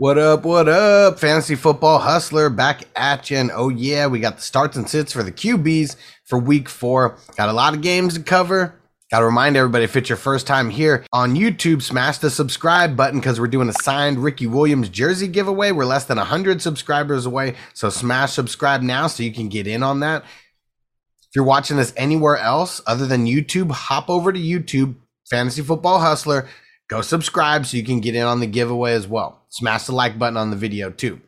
[0.00, 1.18] What up, what up?
[1.18, 3.36] Fantasy Football Hustler back at you.
[3.36, 7.18] And oh, yeah, we got the starts and sits for the QBs for week four.
[7.36, 8.76] Got a lot of games to cover.
[9.10, 12.96] Got to remind everybody if it's your first time here on YouTube, smash the subscribe
[12.96, 15.72] button because we're doing a signed Ricky Williams jersey giveaway.
[15.72, 17.56] We're less than 100 subscribers away.
[17.74, 20.22] So smash subscribe now so you can get in on that.
[20.22, 24.94] If you're watching this anywhere else other than YouTube, hop over to YouTube,
[25.28, 26.46] Fantasy Football Hustler.
[26.88, 29.42] Go subscribe so you can get in on the giveaway as well.
[29.50, 31.20] Smash the like button on the video too.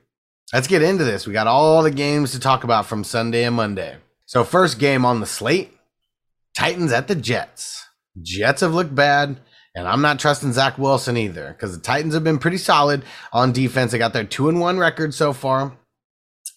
[0.53, 1.27] Let's get into this.
[1.27, 3.99] We got all the games to talk about from Sunday and Monday.
[4.25, 5.73] So, first game on the slate
[6.57, 7.87] Titans at the Jets.
[8.21, 9.39] Jets have looked bad,
[9.75, 13.53] and I'm not trusting Zach Wilson either because the Titans have been pretty solid on
[13.53, 13.93] defense.
[13.93, 15.77] They got their two and one record so far.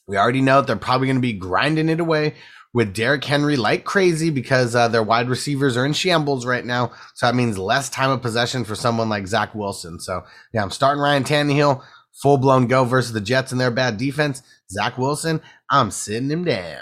[0.07, 2.35] We already know that they're probably going to be grinding it away
[2.73, 6.91] with Derrick Henry like crazy because uh, their wide receivers are in shambles right now.
[7.13, 9.99] So that means less time of possession for someone like Zach Wilson.
[9.99, 11.83] So yeah, I'm starting Ryan Tannehill,
[12.21, 14.41] full blown go versus the Jets and their bad defense.
[14.71, 16.81] Zach Wilson, I'm sitting him down.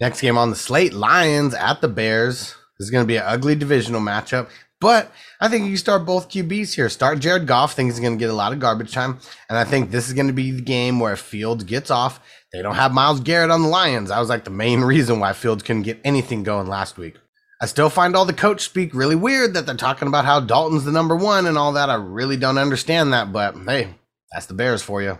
[0.00, 2.54] Next game on the slate, Lions at the Bears.
[2.78, 4.48] This is going to be an ugly divisional matchup.
[4.80, 5.10] But
[5.40, 6.88] I think you start both QBs here.
[6.88, 7.72] Start Jared Goff.
[7.72, 9.18] Think he's going to get a lot of garbage time.
[9.48, 12.20] And I think this is going to be the game where Fields gets off.
[12.52, 14.10] They don't have Myles Garrett on the Lions.
[14.10, 17.16] I was like the main reason why Fields couldn't get anything going last week.
[17.60, 20.84] I still find all the coach speak really weird that they're talking about how Dalton's
[20.84, 21.88] the number one and all that.
[21.88, 23.94] I really don't understand that, but hey,
[24.30, 25.18] that's the Bears for you.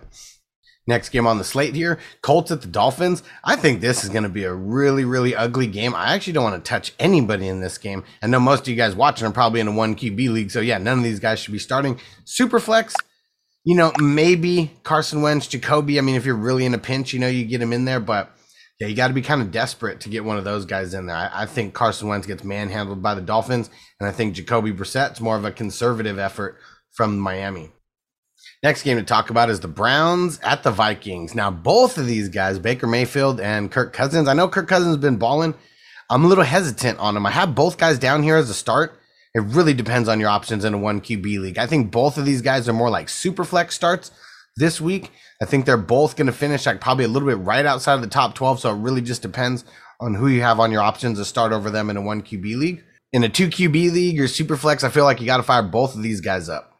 [0.88, 3.22] Next game on the slate here Colts at the Dolphins.
[3.42, 5.94] I think this is going to be a really, really ugly game.
[5.94, 8.04] I actually don't want to touch anybody in this game.
[8.22, 10.50] I know most of you guys watching are probably in a one QB league.
[10.50, 11.98] So, yeah, none of these guys should be starting.
[12.24, 12.94] Superflex,
[13.64, 15.98] you know, maybe Carson Wentz, Jacoby.
[15.98, 18.00] I mean, if you're really in a pinch, you know, you get him in there.
[18.00, 18.30] But
[18.78, 21.06] yeah, you got to be kind of desperate to get one of those guys in
[21.06, 21.16] there.
[21.16, 23.70] I, I, think Carson Wentz gets manhandled by the Dolphins.
[23.98, 26.58] And I think Jacoby Brissett's more of a conservative effort
[26.92, 27.70] from Miami.
[28.66, 31.36] Next game to talk about is the Browns at the Vikings.
[31.36, 34.96] Now, both of these guys, Baker Mayfield and Kirk Cousins, I know Kirk Cousins has
[34.96, 35.54] been balling.
[36.10, 37.26] I'm a little hesitant on him.
[37.26, 38.98] I have both guys down here as a start.
[39.36, 41.58] It really depends on your options in a one QB league.
[41.58, 44.10] I think both of these guys are more like super flex starts
[44.56, 45.12] this week.
[45.40, 48.00] I think they're both going to finish like probably a little bit right outside of
[48.00, 48.58] the top 12.
[48.58, 49.64] So it really just depends
[50.00, 52.56] on who you have on your options to start over them in a one QB
[52.56, 52.82] league.
[53.12, 55.62] In a two QB league or super flex, I feel like you got to fire
[55.62, 56.75] both of these guys up.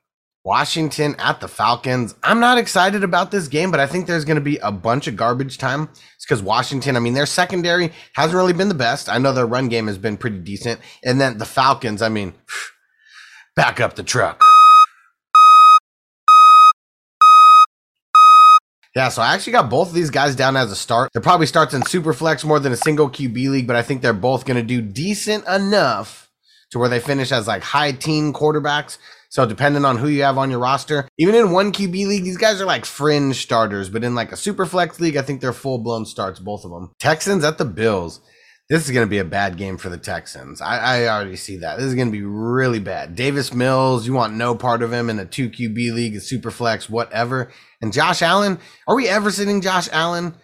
[0.46, 2.14] Washington at the Falcons.
[2.22, 5.08] I'm not excited about this game, but I think there's going to be a bunch
[5.08, 5.88] of garbage time.
[6.14, 9.08] It's because Washington, I mean, their secondary hasn't really been the best.
[9.08, 10.80] I know their run game has been pretty decent.
[11.04, 12.32] And then the Falcons, I mean,
[13.56, 14.40] back up the truck.
[18.94, 21.10] Yeah, so I actually got both of these guys down as a start.
[21.12, 24.00] There probably starts in super flex more than a single QB league, but I think
[24.00, 26.25] they're both going to do decent enough
[26.70, 28.98] to where they finish as like high teen quarterbacks.
[29.28, 32.38] So depending on who you have on your roster, even in one QB league, these
[32.38, 33.88] guys are like fringe starters.
[33.88, 36.70] But in like a super flex league, I think they're full blown starts, both of
[36.70, 36.92] them.
[36.98, 38.20] Texans at the Bills.
[38.68, 40.60] This is going to be a bad game for the Texans.
[40.60, 41.76] I, I already see that.
[41.76, 43.14] This is going to be really bad.
[43.14, 46.50] Davis Mills, you want no part of him in a two QB league, a super
[46.50, 47.52] flex, whatever.
[47.80, 50.34] And Josh Allen, are we ever sitting Josh Allen?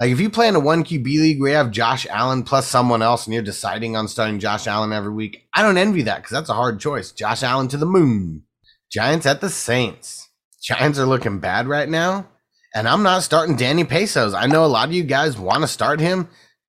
[0.00, 2.66] Like if you play in a one QB league where you have Josh Allen plus
[2.66, 6.16] someone else and you're deciding on starting Josh Allen every week, I don't envy that
[6.16, 7.12] because that's a hard choice.
[7.12, 8.44] Josh Allen to the moon.
[8.90, 10.30] Giants at the Saints.
[10.62, 12.26] Giants are looking bad right now.
[12.74, 14.32] And I'm not starting Danny Pesos.
[14.32, 16.28] I know a lot of you guys want to start him.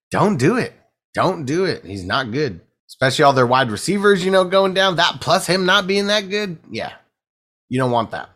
[0.10, 0.74] Don't do it.
[1.14, 1.86] Don't do it.
[1.86, 2.60] He's not good.
[2.90, 4.98] Especially all their wide receivers, you know, going down.
[4.98, 6.58] That plus him not being that good.
[6.70, 6.94] Yeah.
[7.70, 8.30] You don't want that.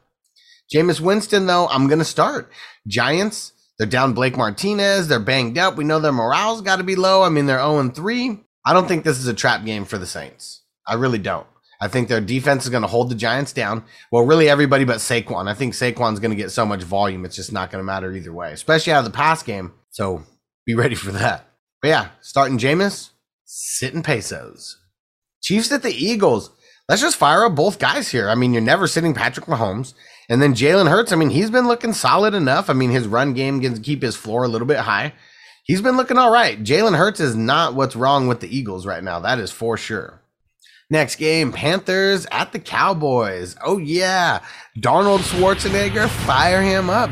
[0.74, 2.52] Jameis Winston, though, I'm going to start.
[2.88, 5.08] Giants, they're down Blake Martinez.
[5.08, 5.76] They're banged up.
[5.76, 7.24] We know their morale's got to be low.
[7.24, 8.40] I mean, they're 0 3.
[8.66, 10.64] I don't think this is a trap game for the Saints.
[10.88, 11.48] I really don't.
[11.82, 13.84] I think their defense is going to hold the Giants down.
[14.12, 15.48] Well, really everybody but Saquon.
[15.50, 18.12] I think Saquon's going to get so much volume, it's just not going to matter
[18.14, 19.74] either way, especially out of the pass game.
[19.90, 20.24] So
[20.66, 21.46] be ready for that.
[21.82, 23.10] But yeah, starting Jameis,
[23.46, 24.78] sitting pesos.
[25.42, 26.50] Chiefs at the Eagles.
[26.88, 28.30] Let's just fire up both guys here.
[28.30, 29.94] I mean, you're never sitting Patrick Mahomes,
[30.28, 32.70] And then Jalen Hurts, I mean, he's been looking solid enough.
[32.70, 35.14] I mean, his run game can keep his floor a little bit high.
[35.64, 36.62] He's been looking all right.
[36.64, 39.20] Jalen Hurts is not what's wrong with the Eagles right now.
[39.20, 40.22] That is for sure.
[40.90, 43.56] Next game, Panthers at the Cowboys.
[43.64, 44.42] Oh, yeah.
[44.80, 47.10] Darnold Schwarzenegger, fire him up.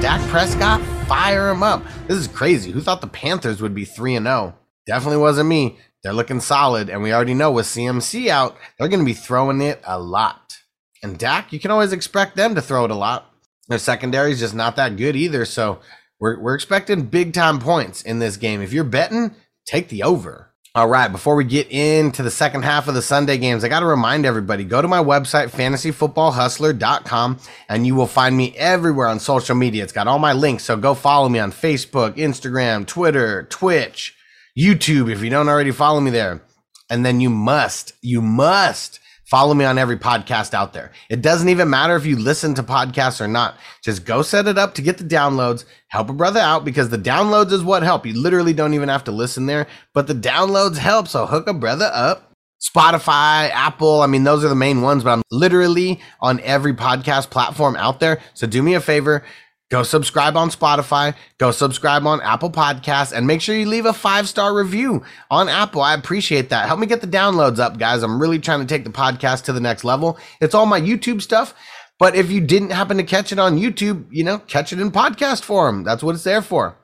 [0.00, 1.84] Dak Prescott, fire him up.
[2.06, 2.70] This is crazy.
[2.72, 4.54] Who thought the Panthers would be 3 and 0?
[4.88, 5.78] Definitely wasn't me.
[6.02, 9.60] They're looking solid, and we already know with CMC out, they're going to be throwing
[9.60, 10.56] it a lot.
[11.02, 13.30] And Dak, you can always expect them to throw it a lot.
[13.68, 15.80] Their secondary is just not that good either, so
[16.18, 18.62] we're, we're expecting big time points in this game.
[18.62, 19.34] If you're betting,
[19.66, 20.54] take the over.
[20.74, 23.80] All right, before we get into the second half of the Sunday games, I got
[23.80, 27.38] to remind everybody go to my website, fantasyfootballhustler.com,
[27.68, 29.82] and you will find me everywhere on social media.
[29.82, 34.14] It's got all my links, so go follow me on Facebook, Instagram, Twitter, Twitch,
[34.58, 36.42] YouTube if you don't already follow me there.
[36.90, 40.90] And then you must, you must follow me on every podcast out there.
[41.10, 43.56] It doesn't even matter if you listen to podcasts or not.
[43.84, 46.98] Just go set it up to get the downloads, help a brother out because the
[46.98, 48.06] downloads is what help.
[48.06, 51.08] You literally don't even have to listen there, but the downloads help.
[51.08, 52.24] So hook a brother up.
[52.60, 57.30] Spotify, Apple, I mean, those are the main ones, but I'm literally on every podcast
[57.30, 58.20] platform out there.
[58.34, 59.24] So do me a favor,
[59.70, 63.92] Go subscribe on Spotify, go subscribe on Apple Podcasts, and make sure you leave a
[63.92, 65.82] five star review on Apple.
[65.82, 66.66] I appreciate that.
[66.66, 68.02] Help me get the downloads up, guys.
[68.02, 70.18] I'm really trying to take the podcast to the next level.
[70.40, 71.54] It's all my YouTube stuff.
[71.98, 74.90] But if you didn't happen to catch it on YouTube, you know, catch it in
[74.90, 75.82] podcast form.
[75.82, 76.76] That's what it's there for.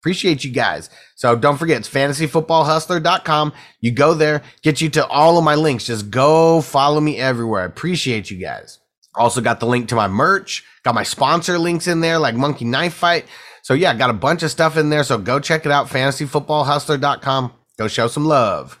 [0.00, 0.88] Appreciate you guys.
[1.14, 3.52] So don't forget, it's fantasyfootballhustler.com.
[3.80, 5.86] You go there, get you to all of my links.
[5.86, 7.62] Just go follow me everywhere.
[7.62, 8.78] I appreciate you guys.
[9.16, 12.64] Also got the link to my merch, got my sponsor links in there, like Monkey
[12.64, 13.26] Knife Fight.
[13.62, 15.04] So yeah, got a bunch of stuff in there.
[15.04, 17.52] So go check it out, fantasyfootballhustler.com.
[17.78, 18.80] Go show some love.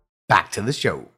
[0.31, 1.09] Back to the show.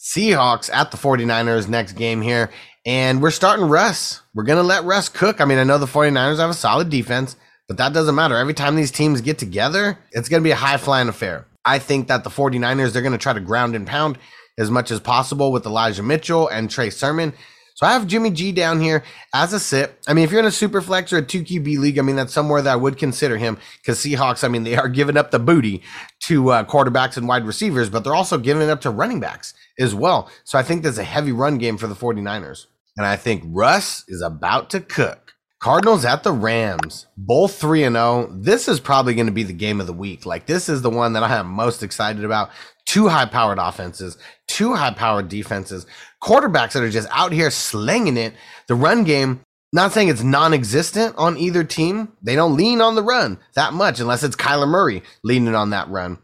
[0.00, 2.50] Seahawks at the 49ers next game here.
[2.86, 4.22] And we're starting Russ.
[4.34, 5.42] We're going to let Russ cook.
[5.42, 7.36] I mean, I know the 49ers have a solid defense,
[7.68, 8.38] but that doesn't matter.
[8.38, 11.46] Every time these teams get together, it's going to be a high flying affair.
[11.66, 14.16] I think that the 49ers, they're going to try to ground and pound
[14.56, 17.34] as much as possible with Elijah Mitchell and Trey Sermon.
[17.74, 19.02] So I have Jimmy G down here
[19.34, 19.98] as a sit.
[20.06, 22.14] I mean, if you're in a super flex or a 2 QB league, I mean,
[22.14, 25.32] that's somewhere that I would consider him because Seahawks, I mean, they are giving up
[25.32, 25.82] the booty
[26.26, 29.54] to uh, quarterbacks and wide receivers, but they're also giving it up to running backs
[29.78, 30.30] as well.
[30.44, 32.66] So I think there's a heavy run game for the 49ers.
[32.96, 35.33] And I think Russ is about to cook.
[35.64, 38.28] Cardinals at the Rams, both 3 and 0.
[38.30, 40.26] This is probably going to be the game of the week.
[40.26, 42.50] Like this is the one that I am most excited about.
[42.84, 45.86] Two high-powered offenses, two high-powered defenses,
[46.22, 48.34] quarterbacks that are just out here slinging it.
[48.68, 49.40] The run game,
[49.72, 52.12] not saying it's non-existent on either team.
[52.20, 55.88] They don't lean on the run that much unless it's Kyler Murray leaning on that
[55.88, 56.18] run.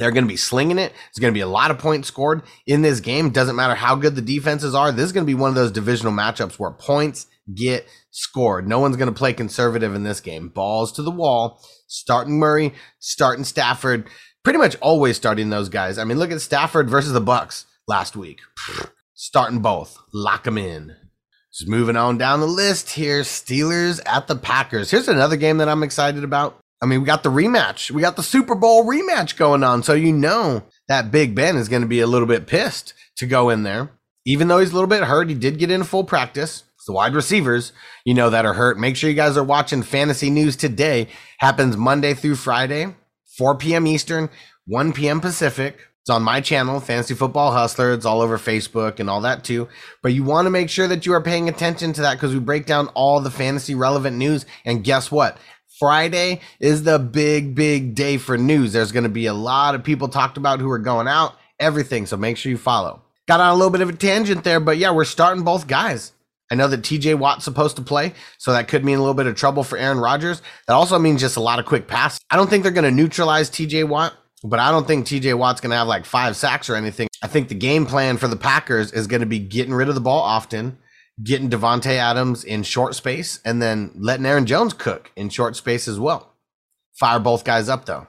[0.00, 0.90] They're going to be slinging it.
[0.90, 3.30] There's going to be a lot of points scored in this game.
[3.30, 4.90] Doesn't matter how good the defenses are.
[4.90, 8.68] This is going to be one of those divisional matchups where points get scored.
[8.68, 10.48] No one's going to play conservative in this game.
[10.48, 11.60] Balls to the wall.
[11.88, 14.08] Starting Murray, starting Stafford.
[14.42, 15.98] Pretty much always starting those guys.
[15.98, 18.40] I mean, look at Stafford versus the Bucs last week.
[19.14, 19.98] Starting both.
[20.12, 20.96] Lock them in.
[21.52, 23.22] Just moving on down the list here.
[23.22, 24.90] Steelers at the Packers.
[24.90, 26.58] Here's another game that I'm excited about.
[26.82, 27.90] I mean, we got the rematch.
[27.90, 29.82] We got the Super Bowl rematch going on.
[29.82, 33.26] So you know that Big Ben is going to be a little bit pissed to
[33.26, 33.90] go in there.
[34.26, 36.64] Even though he's a little bit hurt, he did get in full practice.
[36.86, 37.72] The wide receivers,
[38.04, 38.78] you know, that are hurt.
[38.78, 41.08] Make sure you guys are watching fantasy news today.
[41.38, 42.94] Happens Monday through Friday,
[43.36, 43.86] 4 p.m.
[43.86, 44.30] Eastern,
[44.66, 45.20] 1 p.m.
[45.20, 45.78] Pacific.
[46.06, 47.92] It's on my channel, Fantasy Football Hustler.
[47.92, 49.68] It's all over Facebook and all that too.
[50.04, 52.38] But you want to make sure that you are paying attention to that because we
[52.38, 54.46] break down all the fantasy relevant news.
[54.64, 55.36] And guess what?
[55.80, 58.72] Friday is the big, big day for news.
[58.72, 62.06] There's going to be a lot of people talked about who are going out, everything.
[62.06, 63.02] So make sure you follow.
[63.26, 66.12] Got on a little bit of a tangent there, but yeah, we're starting both guys.
[66.50, 69.26] I know that TJ Watt's supposed to play, so that could mean a little bit
[69.26, 70.42] of trouble for Aaron Rodgers.
[70.68, 72.20] That also means just a lot of quick passes.
[72.30, 75.60] I don't think they're going to neutralize TJ Watt, but I don't think TJ Watt's
[75.60, 77.08] going to have like five sacks or anything.
[77.22, 79.96] I think the game plan for the Packers is going to be getting rid of
[79.96, 80.78] the ball often,
[81.22, 85.88] getting Davante Adams in short space, and then letting Aaron Jones cook in short space
[85.88, 86.32] as well.
[86.94, 88.06] Fire both guys up though.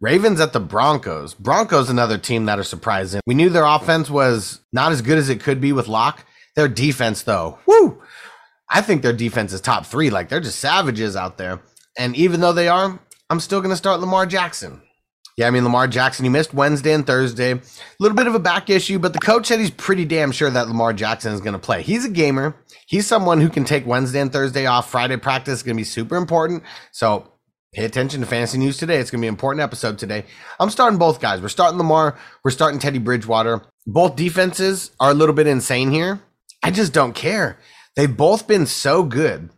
[0.00, 1.32] Ravens at the Broncos.
[1.32, 3.20] Broncos another team that are surprising.
[3.26, 6.26] We knew their offense was not as good as it could be with Lock.
[6.56, 8.02] Their defense, though, whoo!
[8.70, 10.10] I think their defense is top three.
[10.10, 11.60] Like they're just savages out there.
[11.98, 12.98] And even though they are,
[13.30, 14.82] I'm still going to start Lamar Jackson.
[15.36, 17.52] Yeah, I mean, Lamar Jackson, he missed Wednesday and Thursday.
[17.52, 17.60] A
[17.98, 20.68] little bit of a back issue, but the coach said he's pretty damn sure that
[20.68, 21.82] Lamar Jackson is going to play.
[21.82, 22.54] He's a gamer.
[22.86, 24.90] He's someone who can take Wednesday and Thursday off.
[24.90, 26.62] Friday practice is going to be super important.
[26.92, 27.32] So
[27.72, 28.98] pay attention to fantasy news today.
[28.98, 30.24] It's going to be an important episode today.
[30.60, 31.40] I'm starting both guys.
[31.40, 32.16] We're starting Lamar.
[32.44, 33.62] We're starting Teddy Bridgewater.
[33.86, 36.20] Both defenses are a little bit insane here.
[36.64, 37.58] I just don't care.
[37.94, 39.50] They've both been so good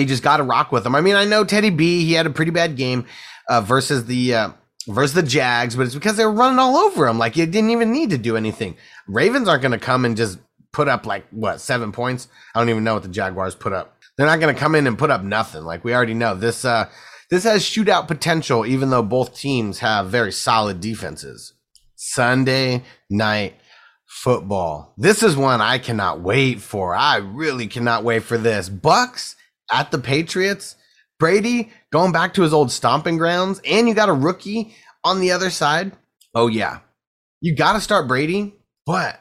[0.00, 0.94] you just got to rock with them.
[0.94, 3.06] I mean, I know Teddy B, he had a pretty bad game
[3.48, 4.50] uh, versus the uh,
[4.88, 7.18] versus the Jags, but it's because they were running all over him.
[7.18, 8.76] Like you didn't even need to do anything.
[9.06, 10.38] Ravens aren't going to come and just
[10.72, 12.28] put up like what seven points.
[12.54, 13.96] I don't even know what the Jaguars put up.
[14.16, 15.62] They're not going to come in and put up nothing.
[15.62, 16.64] Like we already know this.
[16.64, 16.88] Uh,
[17.30, 21.52] this has shootout potential, even though both teams have very solid defenses.
[21.96, 23.54] Sunday night
[24.14, 24.94] football.
[24.96, 26.94] This is one I cannot wait for.
[26.94, 28.70] I really cannot wait for this.
[28.70, 29.34] Bucs
[29.70, 30.76] at the Patriots.
[31.18, 35.32] Brady going back to his old stomping grounds, and you got a rookie on the
[35.32, 35.92] other side.
[36.34, 36.78] Oh, yeah.
[37.40, 38.54] You got to start Brady,
[38.86, 39.20] but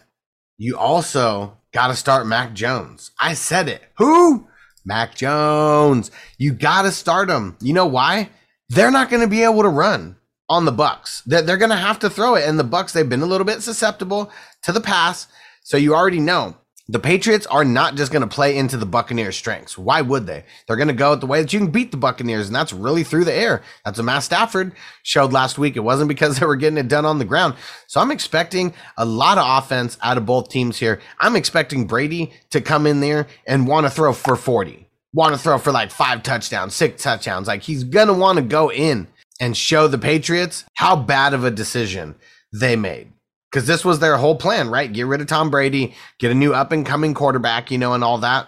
[0.58, 3.12] you also got to start Mac Jones.
[3.20, 3.82] I said it.
[3.98, 4.48] Who?
[4.86, 6.12] Mac Jones.
[6.38, 7.58] You got to start him.
[7.62, 8.30] You know why?
[8.70, 10.18] They're not going to be able to run
[10.54, 11.24] on the Bucs.
[11.26, 12.48] They're, they're going to have to throw it.
[12.48, 14.32] And the Bucs, they've been a little bit susceptible
[14.62, 15.28] to the pass.
[15.64, 16.56] So you already know
[16.90, 19.78] the Patriots are not just going to play into the Buccaneers' strengths.
[19.78, 20.44] Why would they?
[20.68, 23.06] They're going to go the way that you can beat the Buccaneers, and that's really
[23.06, 23.62] through the air.
[23.86, 25.78] That's what Matt Stafford showed last week.
[25.78, 27.56] It wasn't because they were getting it done on the ground.
[27.88, 31.00] So I'm expecting a lot of offense out of both teams here.
[31.20, 35.40] I'm expecting Brady to come in there and want to throw for 40, want to
[35.40, 37.48] throw for like five touchdowns, six touchdowns.
[37.48, 39.08] Like he's going to want to go in
[39.44, 42.16] and show the Patriots how bad of a decision
[42.54, 43.12] they made
[43.52, 44.92] because this was their whole plan, right?
[44.92, 48.06] Get rid of Tom Brady, get a new up and coming quarterback, you know, and
[48.06, 48.48] all that.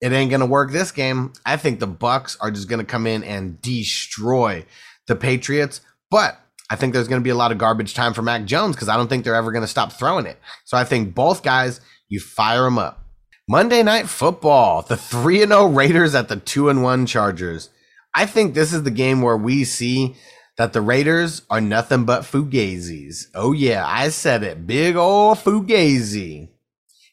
[0.00, 1.32] It ain't gonna work this game.
[1.44, 4.64] I think the Bucs are just gonna come in and destroy
[5.08, 5.80] the Patriots,
[6.12, 6.38] but
[6.70, 8.96] I think there's gonna be a lot of garbage time for Mac Jones because I
[8.96, 10.38] don't think they're ever gonna stop throwing it.
[10.64, 13.02] So I think both guys, you fire them up.
[13.48, 17.70] Monday Night Football, the three and zero Raiders at the two and one Chargers.
[18.14, 20.16] I think this is the game where we see
[20.56, 23.26] that the Raiders are nothing but fugazis.
[23.34, 24.66] Oh yeah, I said it.
[24.66, 26.48] Big old fugazi.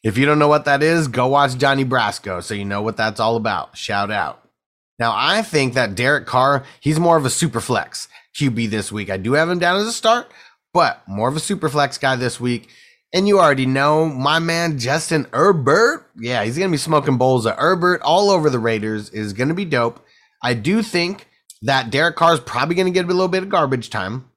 [0.02, 2.96] If you don't know what that is, go watch Johnny Brasco so you know what
[2.96, 3.76] that's all about.
[3.76, 4.40] Shout out.
[4.98, 9.10] Now, I think that Derek Carr, he's more of a super flex QB this week.
[9.10, 10.30] I do have him down as a start,
[10.72, 12.68] but more of a super flex guy this week.
[13.12, 16.10] And you already know my man Justin Herbert.
[16.16, 19.10] Yeah, he's going to be smoking bowls of Herbert all over the Raiders.
[19.10, 20.04] Is going to be dope.
[20.42, 21.28] I do think
[21.64, 24.30] that Derek Carr is probably going to get a little bit of garbage time,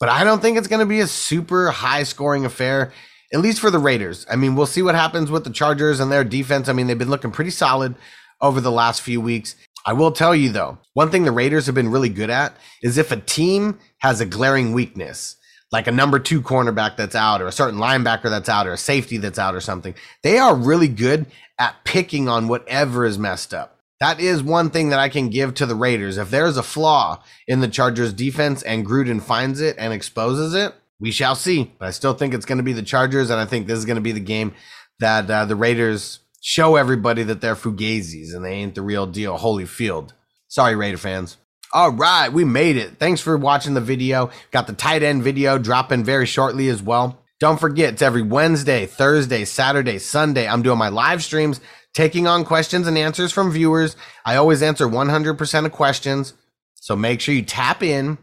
[0.00, 2.92] but I don't think it's going to be a super high scoring affair,
[3.32, 4.24] at least for the Raiders.
[4.30, 6.68] I mean, we'll see what happens with the Chargers and their defense.
[6.68, 7.94] I mean, they've been looking pretty solid
[8.40, 9.56] over the last few weeks.
[9.86, 12.98] I will tell you though, one thing the Raiders have been really good at is
[12.98, 15.36] if a team has a glaring weakness,
[15.72, 18.78] like a number two cornerback that's out, or a certain linebacker that's out, or a
[18.78, 21.26] safety that's out, or something, they are really good
[21.58, 23.80] at picking on whatever is messed up.
[24.00, 26.18] That is one thing that I can give to the Raiders.
[26.18, 30.74] If there's a flaw in the Chargers defense and Gruden finds it and exposes it,
[31.00, 31.72] we shall see.
[31.78, 33.84] But I still think it's going to be the Chargers, and I think this is
[33.84, 34.52] going to be the game
[35.00, 39.38] that uh, the Raiders show everybody that they're fugazis and they ain't the real deal.
[39.38, 40.10] Holyfield.
[40.48, 41.36] Sorry, Raider fans.
[41.72, 42.98] All right, we made it.
[42.98, 44.30] Thanks for watching the video.
[44.50, 47.18] Got the tight end video dropping very shortly as well.
[47.40, 50.46] Don't forget, it's every Wednesday, Thursday, Saturday, Sunday.
[50.46, 51.60] I'm doing my live streams
[51.94, 53.96] taking on questions and answers from viewers.
[54.26, 56.34] I always answer 100% of questions.
[56.74, 58.18] So make sure you tap in.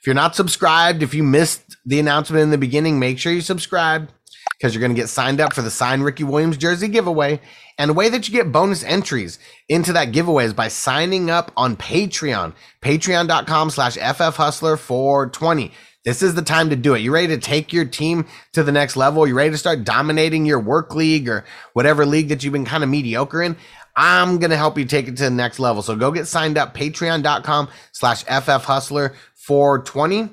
[0.00, 3.42] If you're not subscribed, if you missed the announcement in the beginning, make sure you
[3.42, 4.08] subscribe
[4.56, 7.40] because you're going to get signed up for the signed Ricky Williams jersey giveaway.
[7.78, 11.52] And the way that you get bonus entries into that giveaway is by signing up
[11.56, 15.72] on Patreon, patreon.com slash ffhustler 420.
[16.04, 17.00] This is the time to do it.
[17.00, 19.26] You ready to take your team to the next level?
[19.26, 22.82] You ready to start dominating your work league or whatever league that you've been kind
[22.82, 23.56] of mediocre in?
[23.96, 25.82] I'm going to help you take it to the next level.
[25.82, 30.30] So go get signed up, patreon.com slash ffhustler 420.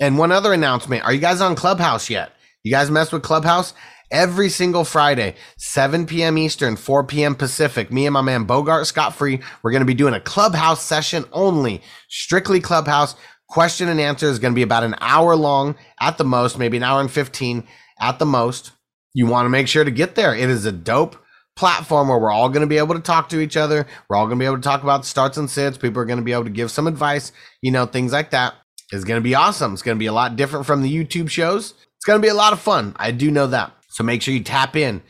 [0.00, 1.04] And one other announcement.
[1.04, 2.30] Are you guys on Clubhouse yet?
[2.62, 3.74] You guys mess with Clubhouse?
[4.10, 6.38] Every single Friday, 7 p.m.
[6.38, 7.34] Eastern, 4 p.m.
[7.34, 10.82] Pacific, me and my man Bogart Scott Free, we're going to be doing a Clubhouse
[10.82, 13.16] session only, strictly Clubhouse.
[13.48, 16.76] Question and answer is going to be about an hour long at the most, maybe
[16.76, 17.64] an hour and 15
[18.00, 18.72] at the most.
[19.14, 20.34] You want to make sure to get there.
[20.34, 21.16] It is a dope
[21.56, 23.86] platform where we're all going to be able to talk to each other.
[24.08, 25.78] We're all going to be able to talk about starts and sits.
[25.78, 28.54] People are going to be able to give some advice, you know, things like that.
[28.92, 29.72] It's going to be awesome.
[29.72, 31.74] It's going to be a lot different from the YouTube shows.
[31.96, 32.94] It's going to be a lot of fun.
[32.96, 33.72] I do know that.
[33.88, 35.02] So make sure you tap in.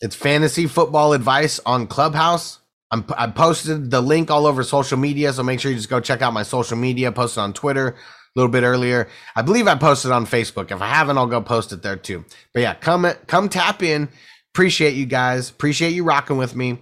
[0.00, 2.59] It's fantasy football advice on Clubhouse.
[2.90, 5.32] I'm, I posted the link all over social media.
[5.32, 7.94] So make sure you just go check out my social media, posted on Twitter a
[8.38, 9.08] little bit earlier.
[9.34, 10.70] I believe I posted on Facebook.
[10.70, 12.24] If I haven't, I'll go post it there too.
[12.54, 14.08] But yeah, come, come tap in.
[14.54, 15.50] Appreciate you guys.
[15.50, 16.78] Appreciate you rocking with me.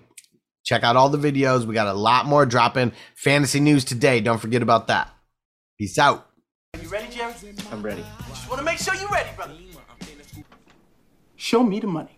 [0.64, 1.64] Check out all the videos.
[1.64, 4.20] We got a lot more dropping fantasy news today.
[4.20, 5.10] Don't forget about that.
[5.78, 6.26] Peace out.
[6.74, 7.32] Are you ready, Jerry?
[7.72, 8.04] I'm ready.
[8.28, 9.54] Just want to make sure you're ready, brother.
[11.36, 12.17] Show me the money.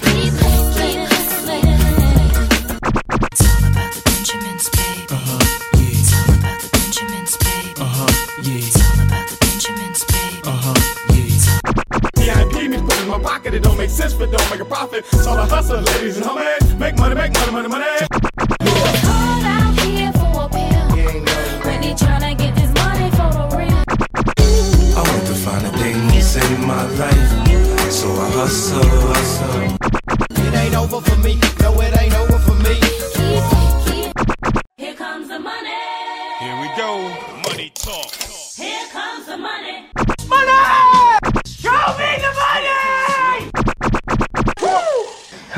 [14.51, 15.05] Make a profit.
[15.05, 16.60] So I hustle, ladies and homies.